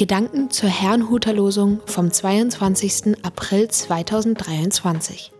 Gedanken 0.00 0.48
zur 0.48 0.70
Herrnhuter 0.70 1.34
Losung 1.34 1.82
vom 1.84 2.10
22. 2.10 3.22
April 3.22 3.68
2023. 3.68 5.30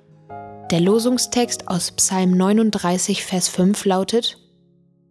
Der 0.71 0.81
Losungstext 0.81 1.67
aus 1.67 1.93
Psalm 1.93 2.33
39, 2.33 3.25
Vers 3.25 3.49
5 3.49 3.87
lautet: 3.87 4.37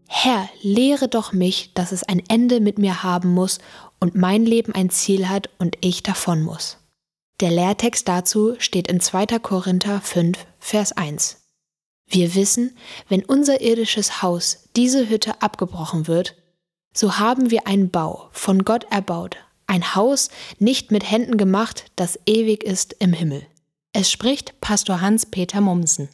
Herr, 0.07 0.47
lehre 0.61 1.07
doch 1.07 1.33
mich, 1.33 1.73
dass 1.73 1.91
es 1.91 2.03
ein 2.03 2.21
Ende 2.29 2.59
mit 2.59 2.77
mir 2.77 3.01
haben 3.01 3.33
muss 3.33 3.57
und 3.99 4.13
mein 4.13 4.45
Leben 4.45 4.75
ein 4.75 4.91
Ziel 4.91 5.29
hat 5.29 5.49
und 5.57 5.79
ich 5.81 6.03
davon 6.03 6.43
muss. 6.43 6.77
Der 7.39 7.49
Lehrtext 7.49 8.07
dazu 8.07 8.53
steht 8.59 8.87
in 8.87 8.99
2. 8.99 9.39
Korinther 9.39 9.99
5, 9.99 10.45
Vers 10.59 10.91
1. 10.91 11.41
Wir 12.05 12.35
wissen, 12.35 12.77
wenn 13.07 13.25
unser 13.25 13.61
irdisches 13.61 14.21
Haus, 14.21 14.69
diese 14.75 15.09
Hütte, 15.09 15.41
abgebrochen 15.41 16.05
wird, 16.05 16.35
so 16.93 17.19
haben 17.19 17.51
wir 17.51 17.67
einen 17.67 17.89
Bau, 17.89 18.29
von 18.31 18.65
Gott 18.65 18.85
erbaut, 18.89 19.37
ein 19.67 19.95
Haus 19.95 20.29
nicht 20.57 20.91
mit 20.91 21.09
Händen 21.09 21.37
gemacht, 21.37 21.91
das 21.95 22.19
ewig 22.25 22.63
ist 22.63 22.95
im 22.99 23.13
Himmel. 23.13 23.45
Es 23.93 24.11
spricht 24.11 24.59
Pastor 24.61 25.01
Hans-Peter 25.01 25.61
Mumsen. 25.61 26.09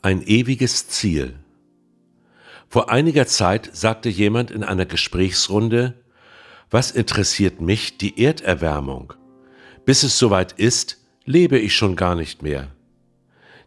Ein 0.00 0.22
ewiges 0.22 0.88
Ziel. 0.88 1.38
Vor 2.68 2.90
einiger 2.90 3.26
Zeit 3.26 3.70
sagte 3.72 4.08
jemand 4.08 4.50
in 4.50 4.64
einer 4.64 4.86
Gesprächsrunde, 4.86 5.94
was 6.70 6.90
interessiert 6.90 7.60
mich 7.60 7.98
die 7.98 8.22
Erderwärmung? 8.22 9.12
Bis 9.84 10.02
es 10.02 10.18
soweit 10.18 10.52
ist, 10.52 10.98
lebe 11.24 11.58
ich 11.58 11.76
schon 11.76 11.96
gar 11.96 12.14
nicht 12.14 12.42
mehr. 12.42 12.68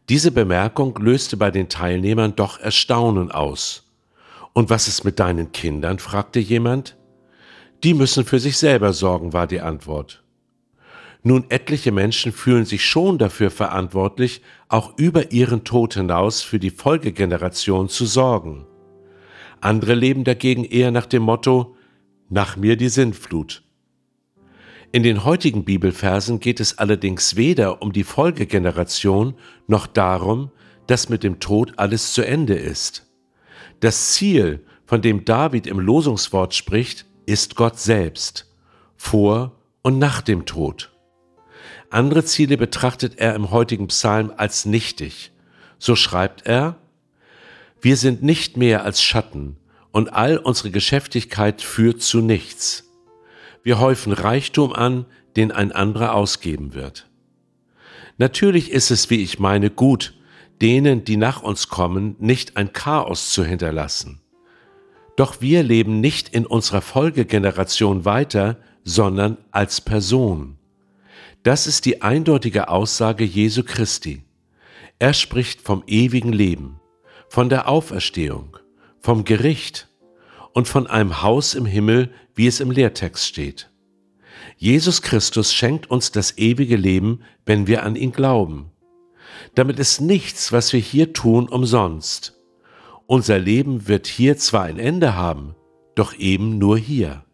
Diese 0.09 0.31
Bemerkung 0.31 0.95
löste 0.99 1.35
bei 1.35 1.49
den 1.49 1.67
Teilnehmern 1.67 2.35
doch 2.35 2.59
Erstaunen 2.59 3.31
aus. 3.31 3.91
Und 4.53 4.69
was 4.69 4.87
ist 4.87 5.03
mit 5.03 5.19
deinen 5.19 5.51
Kindern? 5.51 5.97
fragte 5.97 6.39
jemand. 6.39 6.95
Die 7.83 7.93
müssen 7.93 8.23
für 8.23 8.39
sich 8.39 8.57
selber 8.57 8.93
sorgen, 8.93 9.33
war 9.33 9.47
die 9.47 9.61
Antwort. 9.61 10.23
Nun, 11.23 11.45
etliche 11.49 11.91
Menschen 11.91 12.31
fühlen 12.31 12.65
sich 12.65 12.85
schon 12.85 13.17
dafür 13.17 13.49
verantwortlich, 13.49 14.41
auch 14.69 14.95
über 14.97 15.31
ihren 15.31 15.63
Tod 15.63 15.95
hinaus 15.95 16.43
für 16.43 16.59
die 16.59 16.69
Folgegeneration 16.69 17.89
zu 17.89 18.05
sorgen. 18.05 18.67
Andere 19.59 19.95
leben 19.95 20.23
dagegen 20.23 20.65
eher 20.65 20.91
nach 20.91 21.07
dem 21.07 21.23
Motto, 21.23 21.75
nach 22.29 22.57
mir 22.57 22.77
die 22.77 22.89
Sintflut. 22.89 23.63
In 24.91 25.03
den 25.03 25.23
heutigen 25.23 25.65
Bibelversen 25.65 26.39
geht 26.39 26.59
es 26.59 26.77
allerdings 26.77 27.35
weder 27.35 27.81
um 27.81 27.91
die 27.91 28.03
Folgegeneration 28.03 29.35
noch 29.67 29.87
darum, 29.87 30.51
dass 30.87 31.09
mit 31.09 31.23
dem 31.23 31.39
Tod 31.39 31.73
alles 31.77 32.13
zu 32.13 32.21
Ende 32.21 32.55
ist. 32.55 33.05
Das 33.79 34.13
Ziel, 34.13 34.65
von 34.85 35.01
dem 35.01 35.25
David 35.25 35.67
im 35.67 35.79
Losungswort 35.79 36.53
spricht, 36.53 37.05
ist 37.25 37.55
Gott 37.55 37.79
selbst, 37.79 38.53
vor 38.95 39.59
und 39.81 39.99
nach 39.99 40.21
dem 40.21 40.45
Tod. 40.45 40.91
Andere 41.89 42.23
Ziele 42.23 42.57
betrachtet 42.57 43.17
er 43.17 43.35
im 43.35 43.51
heutigen 43.51 43.87
Psalm 43.87 44.31
als 44.37 44.65
nichtig. 44.65 45.31
So 45.77 45.95
schreibt 45.95 46.45
er, 46.45 46.77
wir 47.81 47.97
sind 47.97 48.23
nicht 48.23 48.57
mehr 48.57 48.83
als 48.83 49.01
Schatten, 49.01 49.57
und 49.91 50.09
all 50.09 50.37
unsere 50.37 50.71
Geschäftigkeit 50.71 51.61
führt 51.61 52.01
zu 52.01 52.19
nichts. 52.19 52.84
Wir 53.65 53.79
häufen 53.79 54.13
Reichtum 54.13 54.73
an, 54.73 55.07
den 55.35 55.51
ein 55.51 55.71
anderer 55.71 56.13
ausgeben 56.13 56.75
wird. 56.75 57.09
Natürlich 58.19 58.69
ist 58.69 58.91
es, 58.91 59.09
wie 59.09 59.23
ich 59.23 59.39
meine, 59.39 59.71
gut, 59.71 60.13
denen, 60.61 61.03
die 61.03 61.17
nach 61.17 61.41
uns 61.41 61.67
kommen, 61.67 62.15
nicht 62.19 62.57
ein 62.57 62.73
Chaos 62.73 63.31
zu 63.31 63.43
hinterlassen. 63.43 64.21
Doch 65.17 65.41
wir 65.41 65.63
leben 65.63 65.99
nicht 65.99 66.29
in 66.29 66.45
unserer 66.45 66.81
Folgegeneration 66.81 68.05
weiter, 68.05 68.57
sondern 68.83 69.39
als 69.49 69.81
Person. 69.81 70.59
Das 71.41 71.65
ist 71.65 71.85
die 71.85 72.03
eindeutige 72.03 72.69
Aussage 72.69 73.23
Jesu 73.23 73.63
Christi. 73.63 74.21
Er 74.99 75.13
spricht 75.13 75.61
vom 75.61 75.81
ewigen 75.87 76.33
Leben, 76.33 76.79
von 77.29 77.49
der 77.49 77.67
Auferstehung, 77.67 78.57
vom 78.99 79.23
Gericht 79.23 79.89
und 80.55 80.69
von 80.69 80.87
einem 80.87 81.21
Haus 81.21 81.53
im 81.53 81.65
Himmel, 81.65 82.09
wie 82.33 82.47
es 82.47 82.61
im 82.61 82.71
Lehrtext 82.71 83.25
steht. 83.27 83.69
Jesus 84.57 85.01
Christus 85.01 85.53
schenkt 85.53 85.91
uns 85.91 86.11
das 86.11 86.37
ewige 86.37 86.77
Leben, 86.77 87.19
wenn 87.45 87.67
wir 87.67 87.83
an 87.83 87.97
ihn 87.97 88.13
glauben. 88.13 88.71
Damit 89.53 89.79
ist 89.79 89.99
nichts, 89.99 90.53
was 90.53 90.71
wir 90.71 90.79
hier 90.79 91.11
tun, 91.11 91.49
umsonst. 91.49 92.39
Unser 93.05 93.37
Leben 93.37 93.89
wird 93.89 94.07
hier 94.07 94.37
zwar 94.37 94.63
ein 94.63 94.79
Ende 94.79 95.15
haben, 95.15 95.55
doch 95.93 96.17
eben 96.17 96.57
nur 96.57 96.77
hier. 96.77 97.25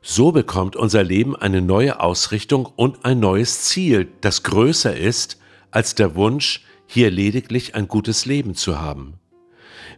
So 0.00 0.30
bekommt 0.30 0.76
unser 0.76 1.02
Leben 1.02 1.34
eine 1.34 1.62
neue 1.62 1.98
Ausrichtung 1.98 2.64
und 2.64 3.04
ein 3.04 3.18
neues 3.18 3.62
Ziel, 3.62 4.08
das 4.20 4.44
größer 4.44 4.96
ist 4.96 5.40
als 5.72 5.96
der 5.96 6.14
Wunsch, 6.14 6.64
hier 6.86 7.10
lediglich 7.10 7.74
ein 7.74 7.88
gutes 7.88 8.24
Leben 8.24 8.54
zu 8.54 8.80
haben. 8.80 9.14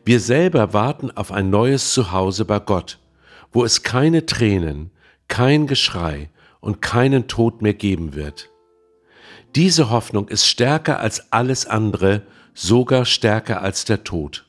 Wir 0.07 0.21
selber 0.21 0.73
warten 0.73 1.11
auf 1.11 1.33
ein 1.33 1.51
neues 1.51 1.93
Zuhause 1.93 2.45
bei 2.45 2.61
Gott, 2.61 3.01
wo 3.51 3.65
es 3.65 3.83
keine 3.83 4.25
Tränen, 4.25 4.93
kein 5.27 5.67
Geschrei 5.67 6.31
und 6.61 6.81
keinen 6.81 7.27
Tod 7.27 7.61
mehr 7.61 7.75
geben 7.75 8.15
wird. 8.15 8.49
Diese 9.57 9.91
Hoffnung 9.91 10.29
ist 10.29 10.47
stärker 10.47 11.01
als 11.01 11.33
alles 11.33 11.67
andere, 11.67 12.23
sogar 12.55 13.05
stärker 13.05 13.63
als 13.63 13.85
der 13.85 14.05
Tod. 14.05 14.47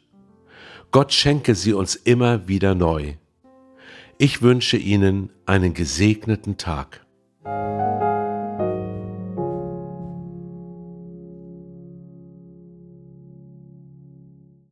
Gott 0.92 1.12
schenke 1.12 1.56
sie 1.56 1.74
uns 1.74 1.96
immer 1.96 2.48
wieder 2.48 2.76
neu. 2.76 3.14
Ich 4.20 4.44
wünsche 4.44 4.78
Ihnen 4.78 5.32
einen 5.48 5.74
gesegneten 5.74 6.58
Tag. 6.58 7.04